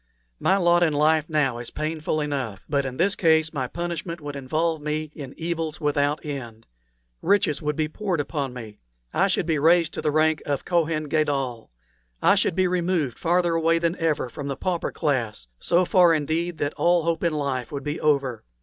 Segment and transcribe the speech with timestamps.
[0.39, 4.35] My lot in life now is painful enough; but in this case my punishment would
[4.35, 6.65] involve me in evils without end.
[7.21, 8.79] Riches would be poured upon me;
[9.13, 11.69] I should be raised to the rank of Kohen Gadol;
[12.19, 16.57] I should be removed farther away than ever from the pauper class so far, indeed,
[16.57, 18.43] that all hope in life would be over.